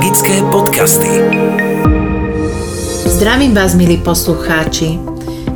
[0.00, 1.12] Magické podcasty.
[3.04, 4.96] Zdravím vás, milí poslucháči.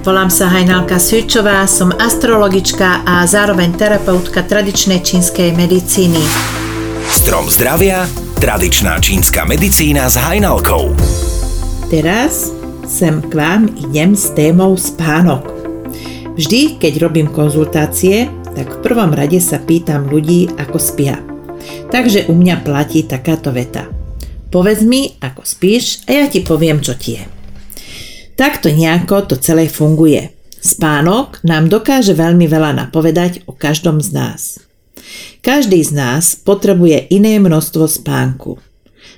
[0.04, 6.20] Volám sa Hajnalka Svičová, som astrologička a zároveň terapeutka tradičnej čínskej medicíny.
[7.08, 8.04] Strom zdravia,
[8.36, 10.92] tradičná čínska medicína s Hajnalkou.
[11.88, 12.52] Teraz
[12.84, 15.48] sem k vám idem s témou spánok.
[16.36, 21.16] Vždy, keď robím konzultácie, tak v prvom rade sa pýtam ľudí, ako spia.
[21.88, 23.93] Takže u mňa platí takáto veta.
[24.54, 27.26] Povedz mi, ako spíš a ja ti poviem, čo ti je.
[28.38, 30.30] Takto nejako to celé funguje.
[30.62, 34.40] Spánok nám dokáže veľmi veľa napovedať o každom z nás.
[35.42, 38.62] Každý z nás potrebuje iné množstvo spánku.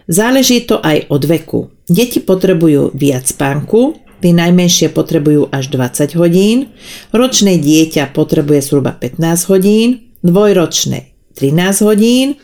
[0.08, 1.60] Záleží to aj od veku.
[1.84, 3.92] Deti potrebujú viac spánku,
[4.24, 6.72] tí najmenšie potrebujú až 20 hodín,
[7.12, 12.40] ročné dieťa potrebuje zhruba 15 hodín, dvojročné 13 hodín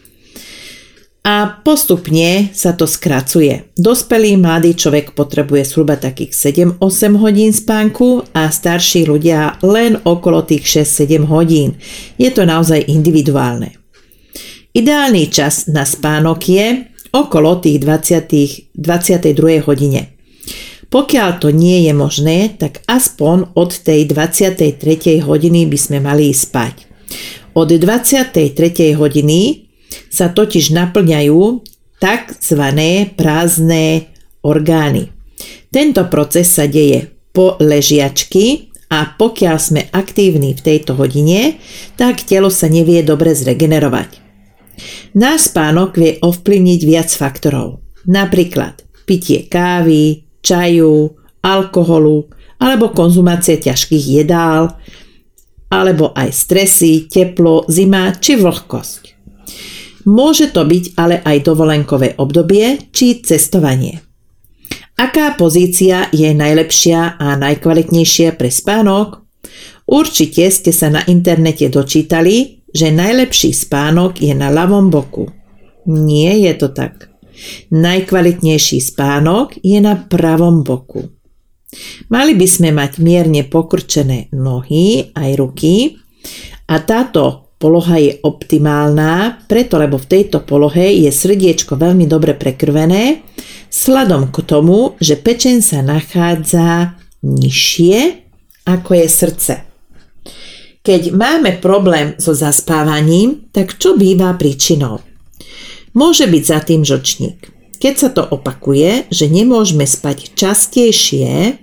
[1.23, 3.71] a postupne sa to skracuje.
[3.79, 6.83] Dospelý mladý človek potrebuje zhruba takých 7-8
[7.23, 11.79] hodín spánku a starší ľudia len okolo tých 6-7 hodín.
[12.19, 13.79] Je to naozaj individuálne.
[14.75, 16.67] Ideálny čas na spánok je
[17.15, 20.19] okolo tých 20, 22 hodine.
[20.93, 25.23] Pokiaľ to nie je možné, tak aspoň od tej 23.
[25.23, 26.85] hodiny by sme mali spať.
[27.55, 28.93] Od 23.
[28.99, 29.72] hodiny
[30.13, 31.41] sa totiž naplňajú
[31.97, 32.63] tzv.
[33.17, 34.13] prázdne
[34.45, 35.09] orgány.
[35.73, 41.57] Tento proces sa deje po ležiačky a pokiaľ sme aktívni v tejto hodine,
[41.97, 44.21] tak telo sa nevie dobre zregenerovať.
[45.17, 52.29] Náš spánok vie ovplyvniť viac faktorov, napríklad pitie kávy, čaju, alkoholu
[52.61, 54.79] alebo konzumácie ťažkých jedál,
[55.73, 59.12] alebo aj stresy, teplo, zima či vlhkosť.
[60.09, 64.03] Môže to byť ale aj dovolenkové obdobie či cestovanie.
[64.99, 69.25] Aká pozícia je najlepšia a najkvalitnejšia pre spánok?
[69.89, 75.29] Určite ste sa na internete dočítali, že najlepší spánok je na ľavom boku.
[75.91, 77.11] Nie je to tak.
[77.75, 81.11] Najkvalitnejší spánok je na pravom boku.
[82.13, 85.97] Mali by sme mať mierne pokrčené nohy aj ruky
[86.69, 93.23] a táto Poloha je optimálna, preto lebo v tejto polohe je srdiečko veľmi dobre prekrvené,
[93.71, 98.23] sladom k tomu, že pečen sa nachádza nižšie
[98.67, 99.55] ako je srdce.
[100.83, 104.99] Keď máme problém so zaspávaním, tak čo býva príčinou?
[105.95, 107.39] Môže byť za tým žočník.
[107.79, 111.59] Keď sa to opakuje, že nemôžeme spať častejšie,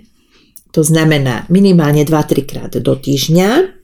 [0.72, 3.79] to znamená minimálne 2-3 krát do týždňa,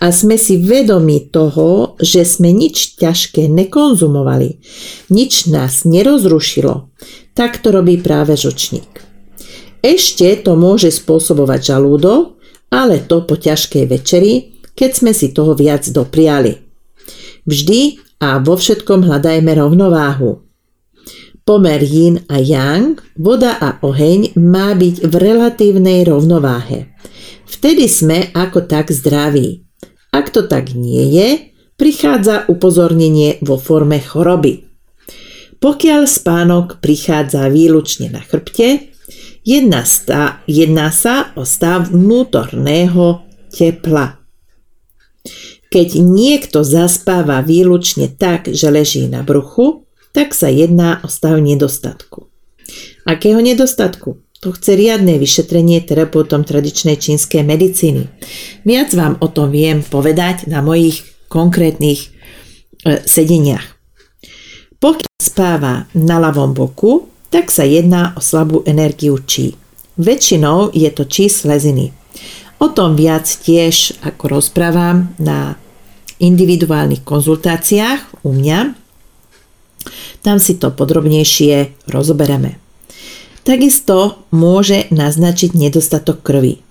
[0.00, 4.60] a sme si vedomi toho, že sme nič ťažké nekonzumovali,
[5.08, 6.92] nič nás nerozrušilo,
[7.32, 9.04] tak to robí práve žočník.
[9.84, 12.40] Ešte to môže spôsobovať žalúdok,
[12.72, 16.56] ale to po ťažkej večeri, keď sme si toho viac dopriali.
[17.44, 20.40] Vždy a vo všetkom hľadajme rovnováhu.
[21.44, 26.96] Pomer yin a yang, voda a oheň má byť v relatívnej rovnováhe.
[27.54, 29.62] Vtedy sme ako tak zdraví.
[30.10, 31.28] Ak to tak nie je,
[31.78, 34.66] prichádza upozornenie vo forme choroby.
[35.62, 38.90] Pokiaľ spánok prichádza výlučne na chrbte,
[39.46, 43.22] jedná, stá, jedná sa o stav vnútorného
[43.54, 44.18] tepla.
[45.70, 52.26] Keď niekto zaspáva výlučne tak, že leží na bruchu, tak sa jedná o stav nedostatku.
[53.06, 54.23] Akého nedostatku?
[54.44, 58.12] To chce riadne vyšetrenie terapeutom tradičnej čínskej medicíny.
[58.68, 61.00] Viac vám o tom viem povedať na mojich
[61.32, 62.08] konkrétnych e,
[63.08, 63.64] sedeniach.
[64.84, 69.56] Pokiaľ spáva na ľavom boku, tak sa jedná o slabú energiu čí.
[69.96, 71.96] Väčšinou je to čí sleziny.
[72.60, 75.56] O tom viac tiež ako rozprávam na
[76.20, 78.76] individuálnych konzultáciách u mňa.
[80.20, 82.63] Tam si to podrobnejšie rozoberieme.
[83.44, 86.64] Takisto môže naznačiť nedostatok krvi.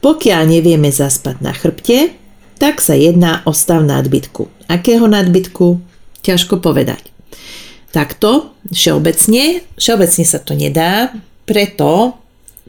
[0.00, 2.16] Pokiaľ nevieme zaspať na chrbte,
[2.56, 4.48] tak sa jedná o stav nadbytku.
[4.64, 5.76] Akého nadbytku?
[6.24, 7.12] Ťažko povedať.
[7.92, 11.12] Takto, všeobecne, všeobecne sa to nedá,
[11.44, 12.16] preto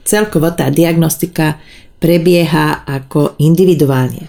[0.03, 1.55] celkovo tá diagnostika
[2.03, 4.27] prebieha ako individuálne.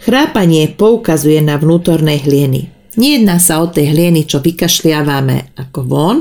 [0.00, 2.79] Chrápanie poukazuje na vnútorné hlieny.
[3.00, 6.16] Nejedná sa o tie hlieny, čo vykašliavame ako von,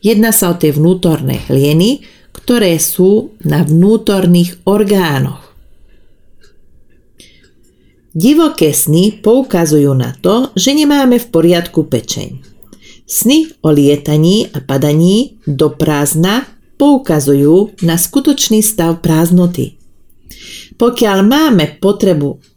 [0.00, 2.00] jedná sa o tie vnútorné hlieny,
[2.32, 5.52] ktoré sú na vnútorných orgánoch.
[8.16, 12.44] Divoké sny poukazujú na to, že nemáme v poriadku pečeň.
[13.04, 16.48] Sny o lietaní a padaní do prázdna
[16.80, 19.76] poukazujú na skutočný stav prázdnoty.
[20.80, 22.51] Pokiaľ máme potrebu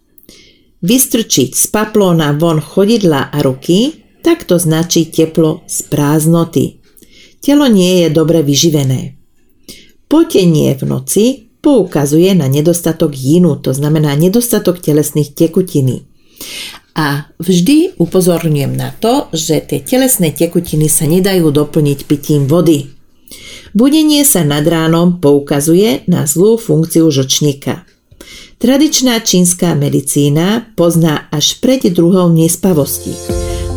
[0.85, 6.77] vystrčiť z paplóna von chodidla a ruky, tak to značí teplo z prázdnoty.
[7.41, 9.17] Telo nie je dobre vyživené.
[10.05, 11.25] Potenie v noci
[11.61, 16.05] poukazuje na nedostatok jínu, to znamená nedostatok telesných tekutiny.
[16.95, 22.93] A vždy upozorňujem na to, že tie telesné tekutiny sa nedajú doplniť pitím vody.
[23.75, 27.83] Budenie sa nad ránom poukazuje na zlú funkciu žočníka.
[28.55, 33.11] Tradičná čínska medicína pozná až pred druhou nespavosti.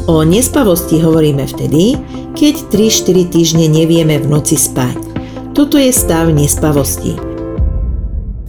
[0.06, 1.98] O nespavosti hovoríme vtedy,
[2.38, 4.94] keď 3-4 týždne nevieme v noci spať.
[5.50, 7.18] Toto je stav nespavosti.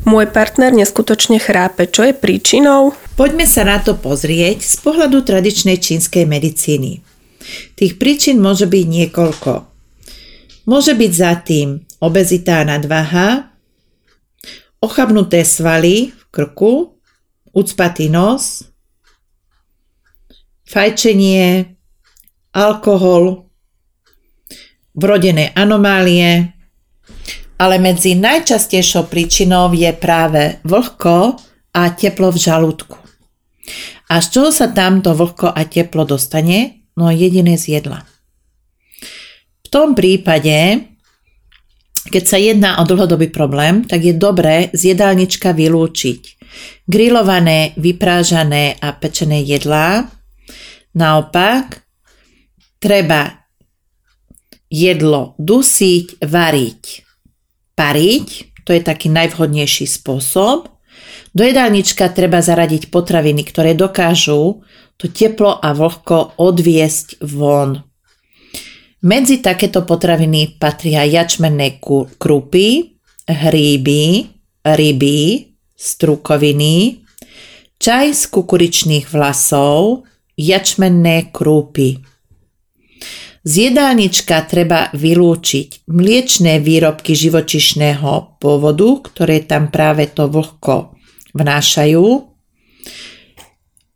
[0.05, 1.89] Môj partner neskutočne chrápe.
[1.89, 2.93] Čo je príčinou?
[3.17, 7.01] Poďme sa na to pozrieť z pohľadu tradičnej čínskej medicíny.
[7.73, 9.53] Tých príčin môže byť niekoľko.
[10.69, 13.49] Môže byť za tým obezita a nadvaha,
[14.77, 16.97] ochabnuté svaly krku,
[17.53, 18.69] ucpatý nos,
[20.69, 21.75] fajčenie,
[22.53, 23.49] alkohol,
[24.93, 26.53] vrodené anomálie,
[27.59, 31.35] ale medzi najčastejšou príčinou je práve vlhko
[31.75, 32.97] a teplo v žalúdku.
[34.09, 36.87] A z čoho sa tamto vlhko a teplo dostane?
[36.97, 38.01] No jediné z jedla.
[39.65, 40.81] V tom prípade,
[42.07, 46.39] keď sa jedná o dlhodobý problém, tak je dobré z jedálnička vylúčiť
[46.89, 50.09] grillované, vyprážané a pečené jedlá.
[50.97, 51.85] Naopak,
[52.81, 53.45] treba
[54.69, 56.83] jedlo dusiť, variť,
[57.77, 58.27] pariť,
[58.65, 60.69] to je taký najvhodnejší spôsob.
[61.29, 64.65] Do jedálnička treba zaradiť potraviny, ktoré dokážu
[64.97, 67.88] to teplo a vlhko odviesť von.
[68.99, 71.79] Medzi takéto potraviny patria jačmenné
[72.19, 72.99] krupy,
[73.31, 74.27] hríby,
[74.67, 75.19] ryby,
[75.71, 76.99] strukoviny,
[77.79, 80.03] čaj z kukuričných vlasov,
[80.35, 82.03] jačmenné krúpy.
[83.47, 90.91] Z jedálnička treba vylúčiť mliečné výrobky živočišného pôvodu, ktoré tam práve to vlhko
[91.31, 92.07] vnášajú,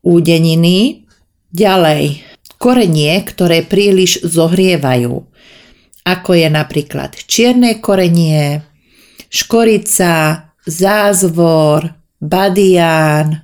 [0.07, 1.03] údeniny,
[1.51, 2.32] ďalej
[2.63, 5.27] korenie, ktoré príliš zohrievajú,
[6.07, 8.63] ako je napríklad čierne korenie,
[9.27, 11.91] škorica, zázvor,
[12.23, 13.43] badián,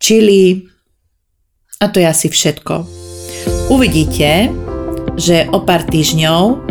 [0.00, 0.72] čili
[1.76, 2.88] a to je asi všetko.
[3.68, 4.48] Uvidíte,
[5.20, 6.64] že o pár týždňov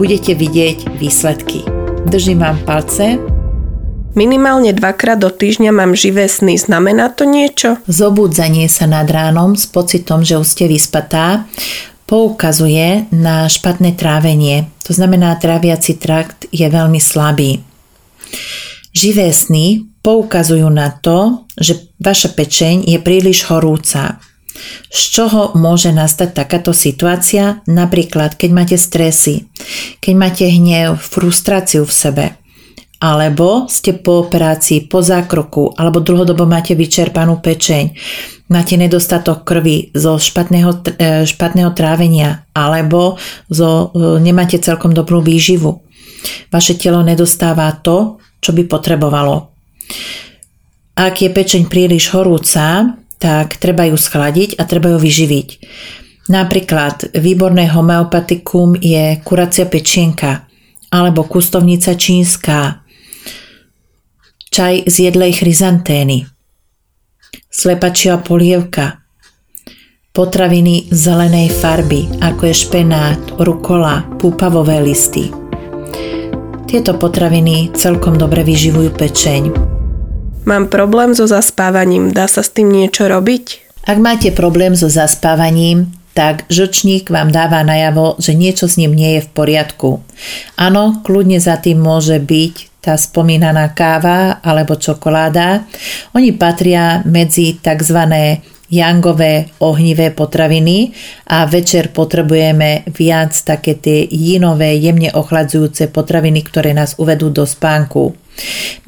[0.00, 1.60] budete vidieť výsledky.
[2.08, 3.20] Držím vám palce
[4.12, 6.60] Minimálne dvakrát do týždňa mám živé sny.
[6.60, 7.80] Znamená to niečo?
[7.88, 11.48] Zobudzanie sa nad ránom s pocitom, že už ste vyspatá,
[12.04, 14.68] poukazuje na špatné trávenie.
[14.84, 17.64] To znamená, tráviaci trakt je veľmi slabý.
[18.92, 24.20] Živé sny poukazujú na to, že vaša pečeň je príliš horúca.
[24.92, 27.64] Z čoho môže nastať takáto situácia?
[27.64, 29.48] Napríklad, keď máte stresy,
[30.04, 32.26] keď máte hnev, frustráciu v sebe–
[33.02, 37.98] alebo ste po operácii, po zákroku, alebo dlhodobo máte vyčerpanú pečeň,
[38.46, 43.18] máte nedostatok krvi zo špatného, e, špatného trávenia, alebo
[43.50, 45.82] zo, e, nemáte celkom dobrú výživu.
[46.54, 49.50] Vaše telo nedostáva to, čo by potrebovalo.
[50.94, 55.48] Ak je pečeň príliš horúca, tak treba ju schladiť a treba ju vyživiť.
[56.30, 60.46] Napríklad výborné homeopatikum je kuracia pečienka
[60.92, 62.81] alebo kustovnica čínska,
[64.52, 66.28] čaj z jedlej chryzantény,
[67.48, 69.00] slepačia polievka,
[70.12, 75.32] potraviny zelenej farby, ako je špenát, rukola, púpavové listy.
[76.68, 79.42] Tieto potraviny celkom dobre vyživujú pečeň.
[80.44, 83.44] Mám problém so zaspávaním, dá sa s tým niečo robiť?
[83.88, 89.16] Ak máte problém so zaspávaním, tak žočník vám dáva najavo, že niečo s ním nie
[89.16, 90.04] je v poriadku.
[90.60, 95.62] Áno, kľudne za tým môže byť tá spomínaná káva alebo čokoláda.
[96.18, 98.10] Oni patria medzi tzv.
[98.66, 100.90] jangové ohnivé potraviny
[101.30, 108.18] a večer potrebujeme viac také tie jinové, jemne ochladzujúce potraviny, ktoré nás uvedú do spánku.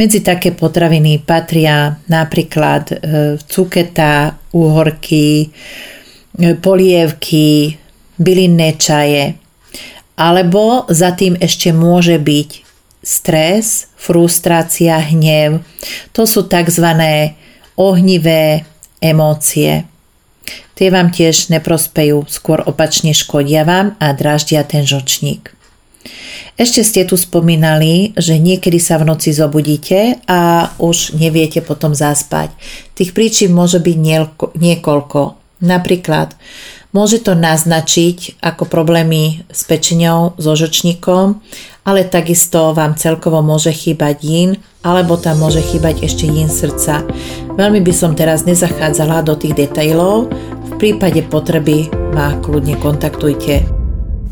[0.00, 2.96] Medzi také potraviny patria napríklad e,
[3.38, 5.48] cuketa, úhorky, e,
[6.56, 7.76] polievky,
[8.18, 9.36] bylinné čaje.
[10.16, 12.63] Alebo za tým ešte môže byť
[13.04, 15.60] stres, frustrácia, hnev.
[16.16, 16.88] To sú tzv.
[17.76, 18.64] ohnivé
[18.98, 19.84] emócie.
[20.74, 25.54] Tie vám tiež neprospejú, skôr opačne škodia vám a dráždia ten žočník.
[26.54, 32.54] Ešte ste tu spomínali, že niekedy sa v noci zobudíte a už neviete potom zaspať.
[32.94, 33.96] Tých príčin môže byť
[34.54, 35.20] niekoľko.
[35.64, 36.34] Napríklad
[36.94, 41.42] môže to naznačiť ako problémy s pečenou, so žočníkom,
[41.84, 44.50] ale takisto vám celkovo môže chýbať jín,
[44.80, 47.04] alebo tam môže chýbať ešte jín srdca.
[47.60, 50.32] Veľmi by som teraz nezachádzala do tých detailov,
[50.64, 53.68] v prípade potreby ma kľudne kontaktujte.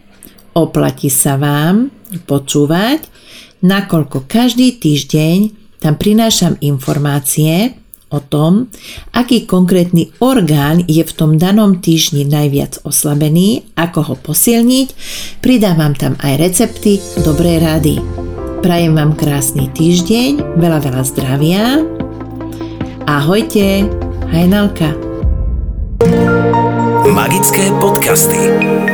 [0.55, 1.91] oplatí sa vám
[2.23, 3.03] počúvať,
[3.59, 5.37] nakoľko každý týždeň
[5.79, 7.78] tam prinášam informácie
[8.09, 8.67] o tom,
[9.13, 14.87] aký konkrétny orgán je v tom danom týždni najviac oslabený, ako ho posilniť,
[15.39, 18.01] pridávam tam aj recepty, dobré rady.
[18.59, 21.63] Prajem vám krásny týždeň, veľa, veľa zdravia.
[23.07, 23.87] Ahojte,
[24.29, 24.93] Hajnalka.
[27.09, 28.88] Magické podcasty.